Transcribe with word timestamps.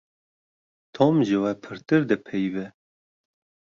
Tom 0.95 1.15
ji 1.27 1.37
we 1.41 1.51
pirtir 1.63 2.01
dipeyive. 2.09 2.65